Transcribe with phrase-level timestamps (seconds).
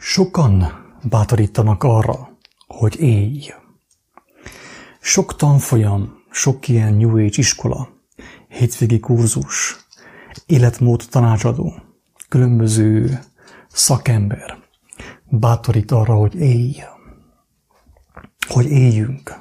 [0.00, 3.52] Sokan bátorítanak arra, hogy élj.
[5.00, 7.88] Sok tanfolyam, sok ilyen New Age iskola,
[8.48, 9.76] hétvégi kurzus,
[10.46, 11.74] életmód tanácsadó,
[12.28, 13.20] különböző
[13.68, 14.58] szakember
[15.24, 16.76] bátorít arra, hogy élj,
[18.48, 19.40] hogy éljünk.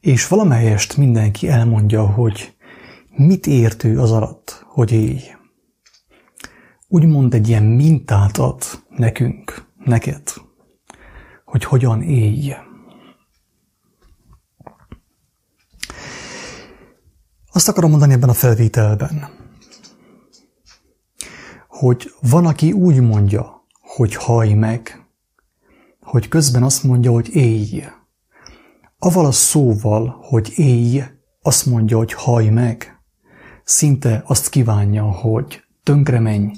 [0.00, 2.54] És valamelyest mindenki elmondja, hogy
[3.16, 5.20] mit értő az alatt, hogy élj
[6.92, 10.22] úgymond egy ilyen mintát ad nekünk, neked,
[11.44, 12.52] hogy hogyan élj.
[17.52, 19.28] Azt akarom mondani ebben a felvételben,
[21.68, 25.06] hogy van, aki úgy mondja, hogy haj meg,
[26.00, 27.84] hogy közben azt mondja, hogy élj.
[28.98, 31.02] Aval a szóval, hogy élj,
[31.42, 33.00] azt mondja, hogy haj meg.
[33.64, 36.50] Szinte azt kívánja, hogy tönkre menj,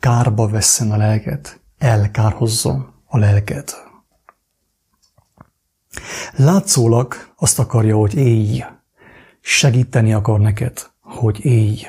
[0.00, 3.88] kárba vesszen a lelket, elkárhozzon a lelket.
[6.36, 8.64] Látszólag azt akarja, hogy élj,
[9.40, 11.86] segíteni akar neked, hogy élj.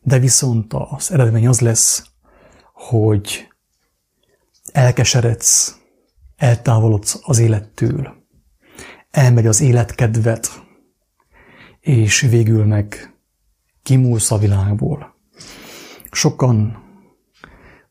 [0.00, 2.04] De viszont az eredmény az lesz,
[2.72, 3.48] hogy
[4.72, 5.78] elkeseredsz,
[6.36, 8.26] eltávolodsz az élettől,
[9.10, 10.62] elmegy az életkedvet,
[11.80, 13.14] és végül meg
[13.82, 15.17] kimúlsz a világból.
[16.10, 16.86] Sokan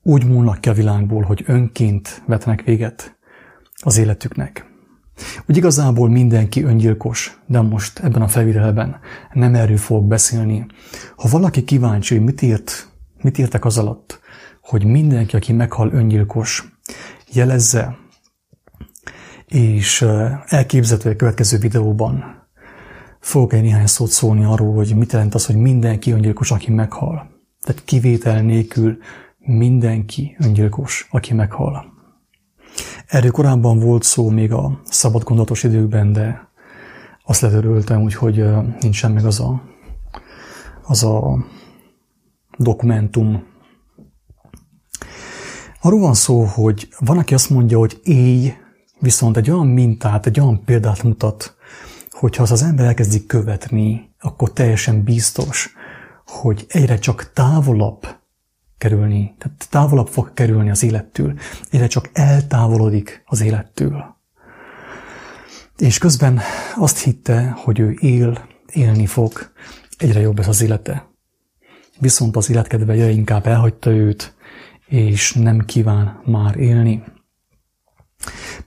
[0.03, 3.17] úgy múlnak ki a világból, hogy önként vetnek véget
[3.81, 4.65] az életüknek.
[5.47, 8.99] Úgy igazából mindenki öngyilkos, de most ebben a felvételben
[9.33, 10.65] nem erről fogok beszélni.
[11.15, 12.87] Ha valaki kíváncsi, hogy mit írt,
[13.21, 14.19] mit írtak az alatt,
[14.61, 16.79] hogy mindenki, aki meghal öngyilkos,
[17.31, 17.97] jelezze,
[19.45, 20.01] és
[20.45, 22.23] elképzelhető, hogy a következő videóban
[23.19, 27.36] fogok egy néhány szót szólni arról, hogy mit jelent az, hogy mindenki öngyilkos, aki meghal.
[27.67, 28.97] Tehát kivétel nélkül
[29.39, 31.93] mindenki öngyilkos, aki meghal.
[33.07, 36.49] Erről korábban volt szó még a szabad gondolatos időkben, de
[37.23, 38.43] azt letöröltem, úgyhogy
[38.79, 39.61] nincsen meg az a,
[40.83, 41.45] az a
[42.57, 43.43] dokumentum.
[45.81, 48.53] Arról van szó, hogy van, aki azt mondja, hogy éj,
[48.99, 51.55] viszont egy olyan mintát, egy olyan példát mutat,
[52.09, 55.75] hogyha az az ember elkezdik követni, akkor teljesen biztos,
[56.27, 58.07] hogy egyre csak távolabb
[58.77, 61.39] kerülni, tehát távolabb fog kerülni az élettől,
[61.71, 64.15] egyre csak eltávolodik az élettől.
[65.77, 66.39] És közben
[66.75, 69.51] azt hitte, hogy ő él, élni fog,
[69.97, 71.07] egyre jobb lesz az élete.
[71.99, 74.35] Viszont az életkedve egyre inkább elhagyta őt,
[74.87, 77.03] és nem kíván már élni.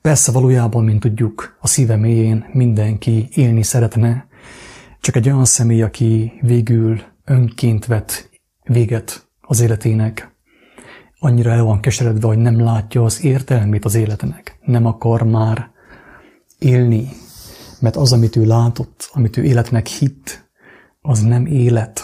[0.00, 4.28] Persze valójában, mint tudjuk, a szíve mélyén mindenki élni szeretne,
[5.00, 8.30] csak egy olyan személy, aki végül önként vet
[8.62, 10.34] véget az életének.
[11.18, 14.58] Annyira el van keseredve, hogy nem látja az értelmét az életnek.
[14.64, 15.70] Nem akar már
[16.58, 17.08] élni,
[17.80, 20.50] mert az, amit ő látott, amit ő életnek hitt,
[21.00, 21.94] az nem élet.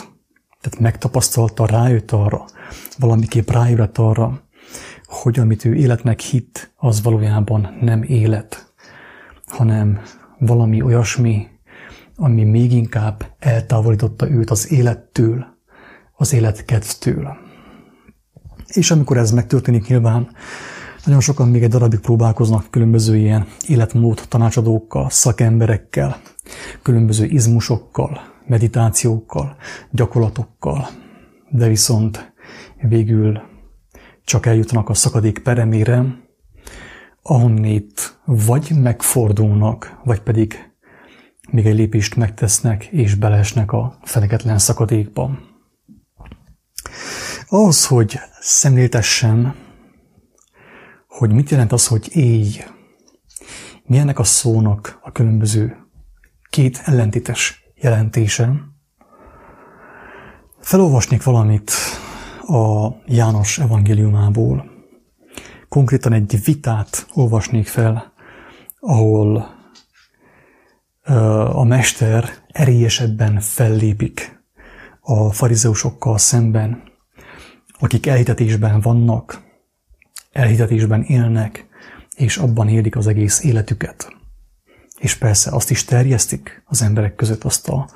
[0.61, 2.45] Tehát megtapasztalta, rájött arra,
[2.99, 4.43] valamiképp rájött arra,
[5.05, 8.75] hogy amit ő életnek hitt, az valójában nem élet,
[9.47, 10.01] hanem
[10.39, 11.47] valami olyasmi,
[12.17, 15.47] ami még inkább eltávolította őt az élettől,
[16.17, 17.37] az életkedvtől.
[18.67, 20.29] És amikor ez megtörténik nyilván,
[21.05, 26.21] nagyon sokan még egy darabig próbálkoznak különböző ilyen életmód tanácsadókkal, szakemberekkel,
[26.83, 29.57] különböző izmusokkal, meditációkkal,
[29.91, 30.89] gyakorlatokkal,
[31.51, 32.33] de viszont
[32.89, 33.41] végül
[34.25, 36.05] csak eljutnak a szakadék peremére,
[37.23, 40.75] ahonnét vagy megfordulnak, vagy pedig
[41.51, 45.39] még egy lépést megtesznek, és belesnek a feneketlen szakadékba.
[47.49, 49.55] Ahhoz, hogy szemléltessen,
[51.09, 52.65] hogy mit jelent az, hogy éj,
[53.85, 55.77] milyennek a szónak a különböző
[56.51, 58.53] két ellentétes jelentése,
[60.61, 61.71] felolvasnék valamit
[62.47, 64.71] a János evangéliumából.
[65.69, 68.13] Konkrétan egy vitát olvasnék fel,
[68.81, 69.56] ahol
[71.53, 74.45] a mester erélyesebben fellépik
[75.01, 76.83] a farizeusokkal szemben,
[77.79, 79.43] akik elhitetésben vannak,
[80.33, 81.67] elhitetésben élnek,
[82.17, 84.15] és abban élik az egész életüket.
[84.99, 87.89] És persze azt is terjesztik az emberek között azt a,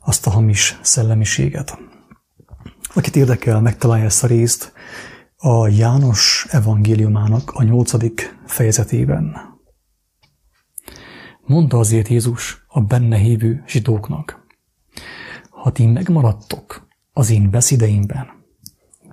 [0.00, 1.78] azt a hamis szellemiséget.
[2.94, 4.72] Akit érdekel, megtalálja ezt a részt
[5.36, 9.55] a János evangéliumának a nyolcadik fejezetében.
[11.46, 14.46] Mondta azért Jézus a benne hívő zsidóknak,
[15.50, 18.26] ha ti megmaradtok az én beszédeimben,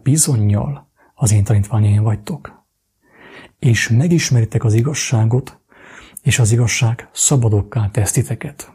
[0.03, 2.61] bizonyal az én tanítványaim vagytok.
[3.59, 5.59] és megismeritek az igazságot,
[6.21, 8.73] és az igazság szabadokká tesz titeket.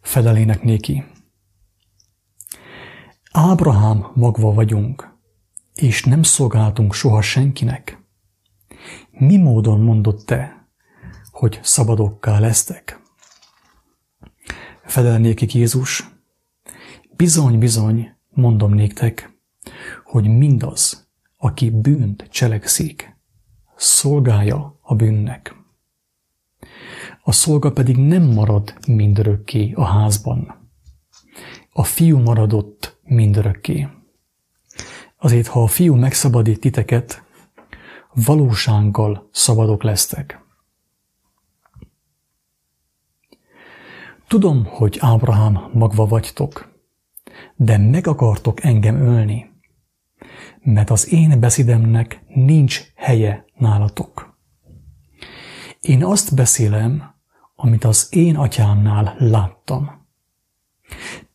[0.00, 1.04] Felelének néki.
[3.32, 5.18] Ábrahám magva vagyunk,
[5.74, 7.98] és nem szolgáltunk soha senkinek.
[9.10, 10.61] Mi módon mondott te,
[11.32, 13.00] hogy szabadokká lesztek?
[14.84, 16.10] Felelnékik Jézus,
[17.16, 19.38] bizony, bizony, mondom néktek,
[20.04, 23.16] hogy mindaz, aki bűnt cselekszik,
[23.76, 25.54] szolgája a bűnnek.
[27.22, 30.70] A szolga pedig nem marad mindörökké a házban.
[31.72, 33.88] A fiú maradott mindörökké.
[35.16, 37.22] Azért, ha a fiú megszabadít titeket,
[38.14, 40.41] valósággal szabadok lesztek.
[44.32, 46.72] Tudom, hogy Ábrahám magva vagytok,
[47.56, 49.50] de meg akartok engem ölni,
[50.62, 54.38] mert az én beszédemnek nincs helye nálatok.
[55.80, 57.14] Én azt beszélem,
[57.54, 60.06] amit az én atyámnál láttam.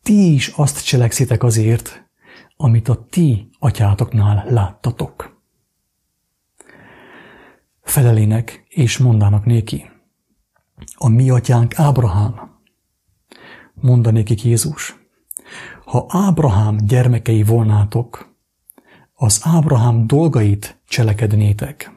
[0.02, 2.10] Ti is azt cselekszitek azért,
[2.56, 5.42] amit a ti atyátoknál láttatok.
[7.80, 9.90] Felelének és mondának néki.
[10.94, 12.56] A mi atyánk Ábrahám.
[13.80, 14.96] Mondanékik Jézus.
[15.84, 18.36] Ha Ábrahám gyermekei volnátok,
[19.14, 21.92] az Ábrahám dolgait cselekednétek.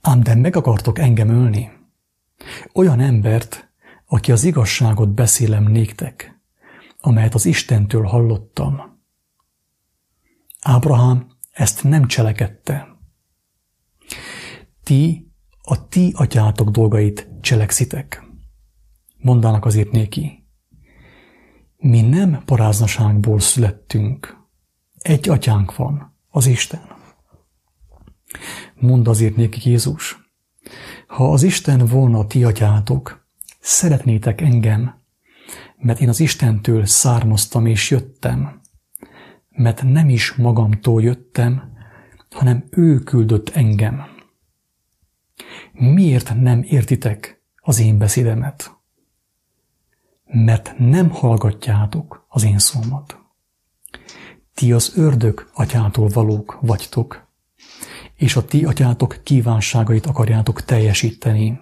[0.00, 1.70] Ám de meg akartok engem ölni.
[2.72, 3.68] Olyan embert,
[4.06, 6.40] aki az igazságot beszélem néktek,
[7.00, 9.00] amelyet az Istentől hallottam.
[10.60, 12.96] Ábrahám ezt nem cselekedte.
[14.82, 18.27] Ti a ti atyátok dolgait cselekszitek.
[19.18, 20.46] Mondának azért néki.
[21.76, 24.36] Mi nem paráznaságból születtünk,
[24.98, 26.82] egy atyánk van, az Isten.
[28.74, 30.18] Mond azért nékik Jézus,
[31.06, 33.26] ha az Isten volna ti atyátok,
[33.60, 35.02] szeretnétek engem,
[35.76, 38.60] mert én az Istentől származtam és jöttem,
[39.48, 41.72] mert nem is magamtól jöttem,
[42.30, 44.02] hanem ő küldött engem.
[45.72, 48.77] Miért nem értitek az én beszédemet?
[50.30, 53.18] Mert nem hallgatjátok az én szómat.
[54.54, 57.28] Ti az ördög atyától valók vagytok,
[58.14, 61.60] és a ti atyátok kívánságait akarjátok teljesíteni.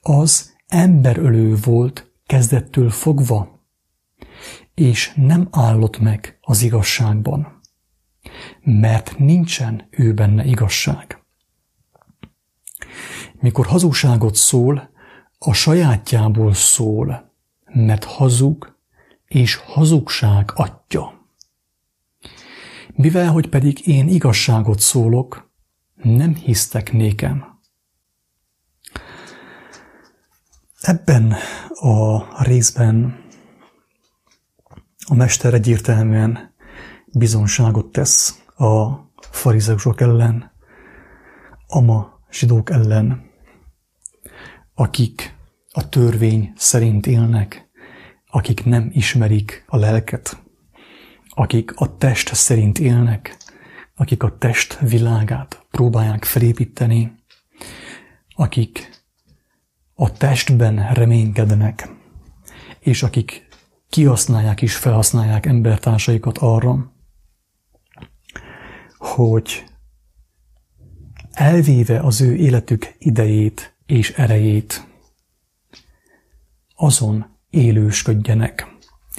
[0.00, 3.64] Az emberölő volt kezdettől fogva,
[4.74, 7.60] és nem állott meg az igazságban,
[8.62, 11.24] mert nincsen ő benne igazság.
[13.40, 14.90] Mikor hazugságot szól,
[15.46, 17.32] a sajátjából szól,
[17.64, 18.76] mert hazug
[19.26, 21.12] és hazugság atya.
[22.92, 25.50] Mivel, hogy pedig én igazságot szólok,
[25.94, 27.58] nem hisztek nékem.
[30.80, 31.34] Ebben
[31.68, 33.24] a részben
[35.06, 36.54] a mester egyértelműen
[37.06, 38.90] bizonságot tesz a
[39.30, 40.52] farizeusok ellen,
[41.66, 43.30] ama zsidók ellen,
[44.74, 45.35] akik
[45.76, 47.68] a törvény szerint élnek,
[48.26, 50.42] akik nem ismerik a lelket,
[51.28, 53.36] akik a test szerint élnek,
[53.94, 57.14] akik a test világát próbálják felépíteni,
[58.34, 59.02] akik
[59.94, 61.88] a testben reménykednek,
[62.80, 63.48] és akik
[63.88, 66.92] kihasználják és felhasználják embertársaikat arra,
[68.98, 69.64] hogy
[71.30, 74.94] elvéve az ő életük idejét és erejét,
[76.76, 78.66] azon élősködjenek,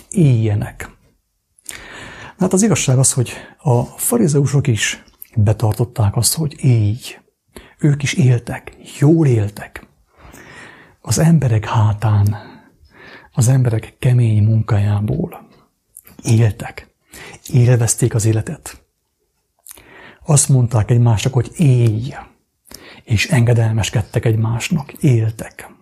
[0.09, 0.89] éljenek.
[2.37, 5.03] Hát az igazság az, hogy a farizeusok is
[5.35, 7.19] betartották azt, hogy így.
[7.79, 9.87] Ők is éltek, jól éltek.
[11.01, 12.35] Az emberek hátán,
[13.31, 15.47] az emberek kemény munkájából
[16.23, 16.95] éltek.
[17.47, 18.85] Élvezték az életet.
[20.25, 22.13] Azt mondták egymásnak, hogy élj,
[23.03, 25.76] és engedelmeskedtek egymásnak, éltek.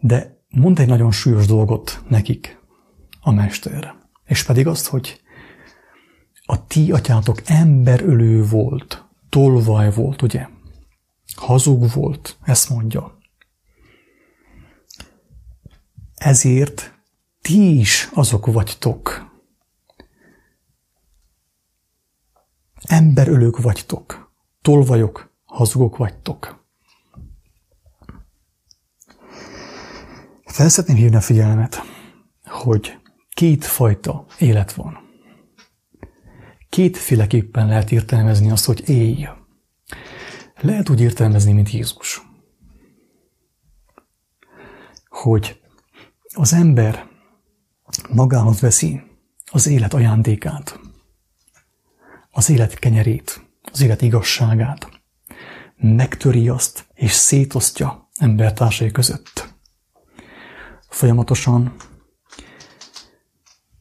[0.00, 2.60] De mondta egy nagyon súlyos dolgot nekik
[3.20, 3.94] a mester.
[4.24, 5.20] És pedig azt, hogy
[6.46, 10.48] a ti atyátok emberölő volt, tolvaj volt, ugye?
[11.34, 13.18] Hazug volt, ezt mondja.
[16.14, 16.94] Ezért
[17.40, 19.30] ti is azok vagytok.
[22.82, 26.65] Emberölők vagytok, tolvajok, hazugok vagytok.
[30.56, 31.82] Fel szeretném hívni a figyelmet,
[32.44, 32.98] hogy
[33.34, 34.98] kétfajta élet van.
[36.68, 39.26] kétféleképpen lehet értelmezni azt, hogy élj.
[40.60, 42.22] Lehet úgy értelmezni, mint Jézus.
[45.08, 45.60] Hogy
[46.34, 47.08] az ember
[48.10, 49.00] magához veszi
[49.50, 50.80] az élet ajándékát,
[52.30, 54.88] az élet kenyerét, az élet igazságát,
[55.76, 59.55] megtöri azt és szétosztja embertársai között.
[60.96, 61.74] Folyamatosan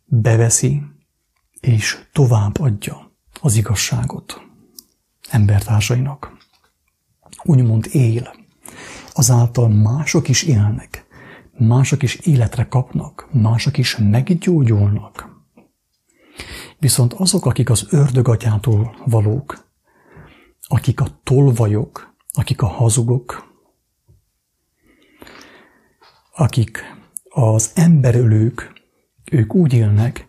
[0.06, 0.82] beveszi
[1.60, 4.42] és tovább adja az igazságot
[5.30, 6.38] embertársainak.
[7.44, 8.36] Úgymond él.
[9.14, 11.06] Azáltal mások is élnek,
[11.58, 15.30] mások is életre kapnak, mások is meggyógyulnak.
[16.80, 19.68] Viszont azok, akik az ördögatyától valók,
[20.62, 23.54] akik a tolvajok, akik a hazugok,
[26.32, 27.04] akik
[27.38, 28.74] az emberölők,
[29.32, 30.28] ők úgy élnek,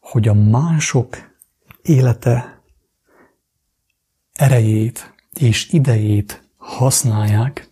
[0.00, 1.16] hogy a mások
[1.82, 2.62] élete
[4.32, 7.68] erejét és idejét használják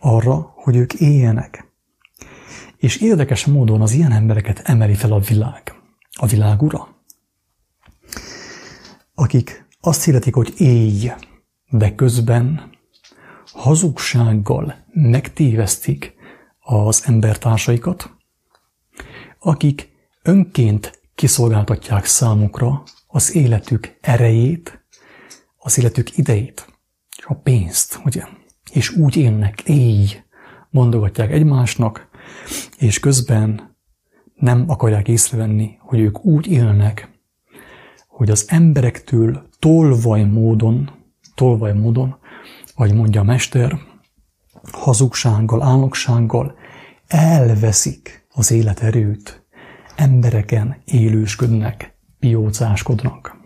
[0.00, 1.72] arra, hogy ők éljenek.
[2.76, 5.74] És érdekes módon az ilyen embereket emeli fel a világ.
[6.10, 6.88] A világ ura.
[9.14, 11.10] Akik azt hirdetik, hogy élj,
[11.70, 12.70] de közben
[13.52, 16.14] hazugsággal megtévesztik
[16.64, 18.10] az embertársaikat,
[19.38, 19.88] akik
[20.22, 24.84] önként kiszolgáltatják számukra az életük erejét,
[25.58, 26.66] az életük idejét,
[27.16, 28.22] és a pénzt, ugye?
[28.72, 30.22] És úgy élnek, éj,
[30.70, 32.08] mondogatják egymásnak,
[32.78, 33.76] és közben
[34.34, 37.08] nem akarják észrevenni, hogy ők úgy élnek,
[38.06, 40.90] hogy az emberektől tolvaj módon,
[41.34, 42.18] tolvaj módon,
[42.74, 43.78] ahogy mondja a mester,
[44.72, 46.54] hazugsággal, álnoksággal
[47.06, 49.46] elveszik az életerőt,
[49.96, 53.36] embereken élősködnek, piócáskodnak.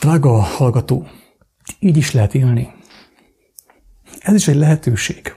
[0.00, 1.06] Drága hallgató,
[1.78, 2.74] így is lehet élni.
[4.18, 5.34] Ez is egy lehetőség.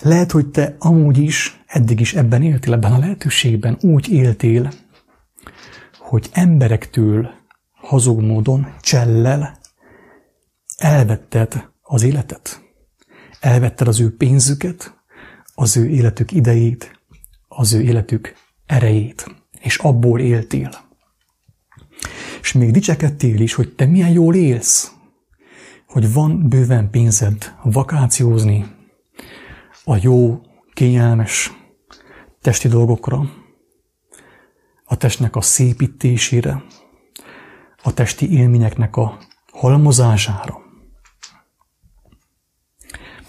[0.00, 4.72] Lehet, hogy te amúgy is, eddig is ebben éltél, ebben a lehetőségben úgy éltél,
[5.98, 7.30] hogy emberektől
[7.72, 9.58] hazug módon, csellel
[10.76, 12.62] elvetted az életet.
[13.40, 14.94] Elvetted az ő pénzüket,
[15.54, 17.00] az ő életük idejét,
[17.48, 18.34] az ő életük
[18.66, 19.26] erejét,
[19.60, 20.70] és abból éltél.
[22.40, 24.92] És még dicsekedtél is, hogy te milyen jól élsz,
[25.86, 28.74] hogy van bőven pénzed vakációzni,
[29.84, 30.40] a jó,
[30.72, 31.52] kényelmes
[32.40, 33.30] testi dolgokra,
[34.84, 36.64] a testnek a szépítésére,
[37.82, 39.18] a testi élményeknek a
[39.52, 40.65] halmozására.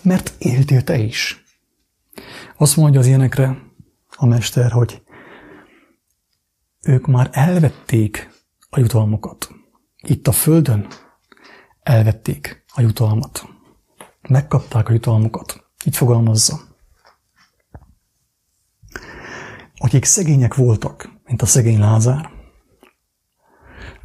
[0.08, 1.44] Mert éltél te is.
[2.58, 3.58] Azt mondja az ilyenekre
[4.16, 5.02] a mester, hogy
[6.82, 8.30] ők már elvették
[8.70, 9.50] a jutalmukat.
[9.98, 10.88] Itt a földön
[11.84, 13.48] elvették a jutalmat.
[14.30, 15.70] Megkapták a jutalmukat.
[15.86, 16.60] Így fogalmazza.
[19.78, 22.32] Akik szegények voltak, mint a szegény Lázár,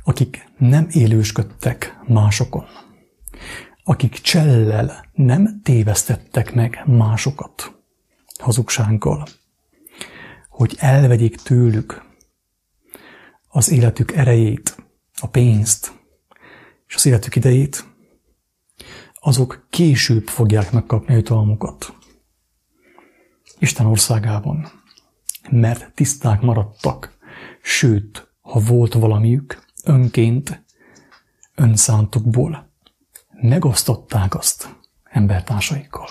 [0.05, 2.67] akik nem élősködtek másokon,
[3.85, 7.83] akik csellel nem tévesztettek meg másokat
[8.39, 9.27] hazugsággal,
[10.49, 12.03] hogy elvegyék tőlük
[13.49, 14.77] az életük erejét,
[15.21, 15.93] a pénzt
[16.87, 17.85] és az életük idejét,
[19.15, 21.95] azok később fogják megkapni a jutalmukat.
[23.59, 24.73] Isten országában.
[25.51, 27.19] Mert tiszták maradtak,
[27.63, 30.65] sőt, ha volt valamiük, önként,
[31.55, 32.72] önszántokból
[33.43, 36.09] megosztották azt embertársaikkal.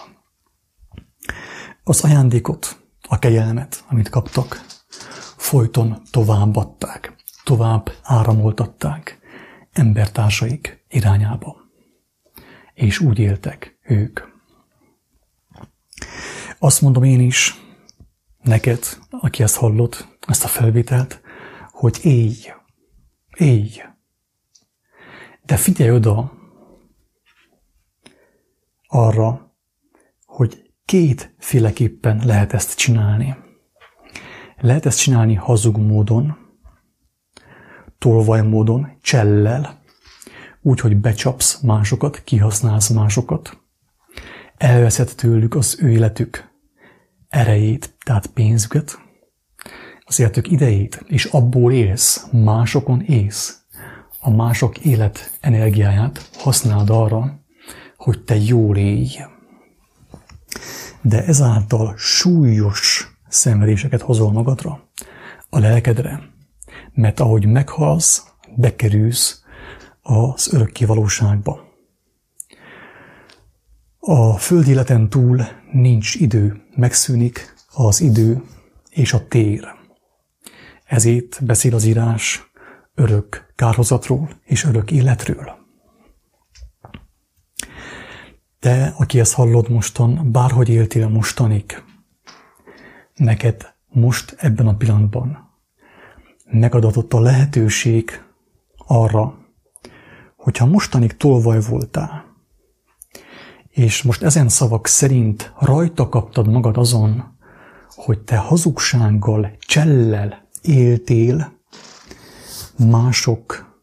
[1.84, 4.66] Az ajándékot, a kegyelmet, amit kaptak,
[5.38, 9.20] folyton továbbadták, tovább áramoltatták
[9.72, 11.58] embertársaik irányába.
[12.74, 14.20] És úgy éltek ők.
[16.60, 17.56] Azt mondom én is,
[18.42, 21.22] neked, aki ezt hallott, ezt a felvételt,
[21.72, 22.36] hogy élj,
[23.38, 23.82] élj.
[25.46, 26.40] De figyelj oda
[28.94, 29.56] arra,
[30.26, 33.36] hogy kétféleképpen lehet ezt csinálni.
[34.58, 36.38] Lehet ezt csinálni hazug módon,
[37.98, 39.82] tolvaj módon, csellel,
[40.62, 43.58] úgy, hogy becsapsz másokat, kihasználsz másokat,
[44.58, 46.50] elveszed tőlük az ő életük
[47.28, 49.00] erejét, tehát pénzüket,
[50.00, 53.62] az életük idejét, és abból élsz, másokon élsz.
[54.20, 57.41] A mások élet energiáját használd arra,
[58.04, 59.18] hogy te jól élj.
[61.02, 64.90] De ezáltal súlyos szenvedéseket hozol magadra,
[65.50, 66.20] a lelkedre,
[66.94, 69.44] mert ahogy meghalsz, bekerülsz
[70.02, 71.70] az örökké valóságba.
[74.00, 78.44] A föld életen túl nincs idő, megszűnik az idő
[78.90, 79.68] és a tér.
[80.86, 82.52] Ezért beszél az írás
[82.96, 85.61] örök kárhozatról és örök életről.
[88.62, 91.84] Te, aki ezt hallod mostan, bárhogy éltél mostanig,
[93.16, 95.50] neked most ebben a pillanatban
[96.52, 98.24] megadatott a lehetőség
[98.78, 99.38] arra,
[100.36, 102.26] hogyha mostanig tolvaj voltál,
[103.70, 107.38] és most ezen szavak szerint rajta kaptad magad azon,
[107.90, 111.60] hogy te hazugsággal, csellel éltél
[112.78, 113.80] mások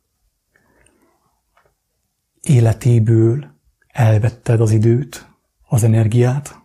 [2.40, 3.56] életéből,
[3.98, 5.28] elvetted az időt,
[5.68, 6.60] az energiát,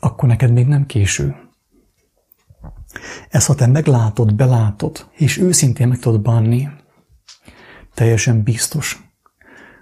[0.00, 1.36] akkor neked még nem késő.
[3.28, 6.68] Ezt, ha te meglátod, belátod, és őszintén meg tudod bánni,
[7.94, 9.02] teljesen biztos,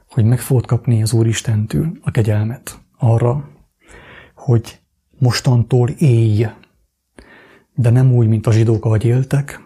[0.08, 3.50] hogy meg fogod kapni az Úristentől a kegyelmet arra,
[4.34, 4.80] hogy
[5.18, 6.46] mostantól élj,
[7.74, 9.60] de nem úgy, mint a zsidók, ahogy éltek,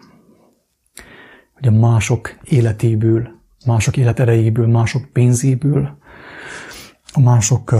[1.53, 3.29] hogy a mások életéből,
[3.65, 5.99] mások életerejéből, mások pénzéből,
[7.19, 7.75] mások,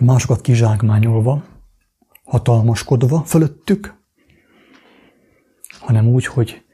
[0.00, 1.44] másokat kizsákmányolva,
[2.24, 3.94] hatalmaskodva fölöttük,
[5.80, 6.64] hanem úgy, hogy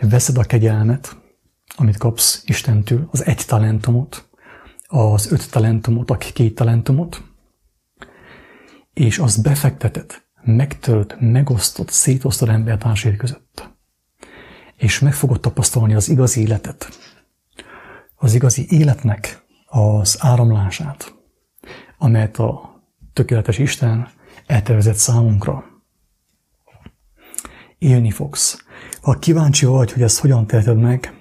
[0.00, 1.16] veszed a kegyelmet,
[1.76, 4.28] amit kapsz Istentől, az egy talentumot,
[4.86, 7.22] az öt talentumot, a két talentumot,
[8.92, 13.70] és azt befekteted, megtölt, megosztott, szétosztod embertársai között.
[14.76, 16.88] És meg fogod tapasztalni az igazi életet.
[18.16, 19.41] Az igazi életnek
[19.74, 21.14] az áramlását,
[21.98, 22.80] amelyet a
[23.12, 24.08] tökéletes Isten
[24.46, 25.64] eltervezett számunkra.
[27.78, 28.64] Élni fogsz.
[29.02, 31.14] Ha kíváncsi vagy, hogy ezt hogyan teheted meg,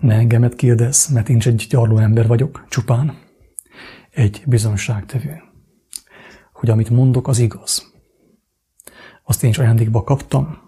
[0.00, 3.18] ne engemet kérdez, mert én egy gyarló ember vagyok, csupán
[4.10, 5.42] egy bizonságtevő.
[6.52, 7.92] Hogy amit mondok, az igaz.
[9.24, 10.58] Azt én is ajándékba kaptam,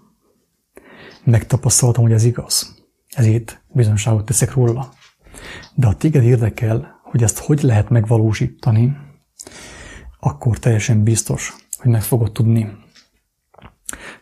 [1.24, 2.84] megtapasztaltam, hogy ez igaz.
[3.08, 4.92] Ezért bizonságot teszek róla.
[5.74, 8.96] De ha téged érdekel, hogy ezt hogy lehet megvalósítani,
[10.20, 12.76] akkor teljesen biztos, hogy meg fogod tudni,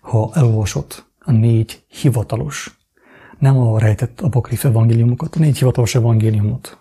[0.00, 2.78] ha elolvasod a négy hivatalos,
[3.38, 6.78] nem a rejtett apokrif evangéliumokat, a négy hivatalos evangéliumot,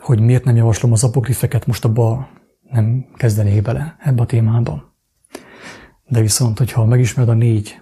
[0.00, 2.28] hogy miért nem javaslom az apokrifeket, most abba
[2.70, 4.94] nem kezdenék bele ebbe a témába.
[6.08, 7.80] De viszont, hogyha megismered a négy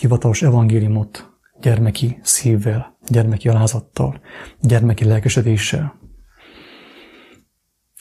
[0.00, 1.31] hivatalos evangéliumot
[1.62, 4.20] gyermeki szívvel, gyermeki alázattal,
[4.60, 6.00] gyermeki lelkesedéssel,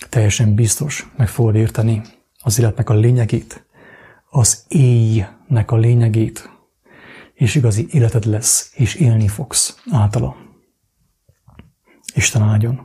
[0.10, 2.02] teljesen biztos meg fogod érteni
[2.44, 3.66] az életnek a lényegét,
[4.30, 6.50] az éjnek a lényegét,
[7.34, 10.36] és igazi életed lesz, és élni fogsz általa.
[12.14, 12.80] Isten áldjon!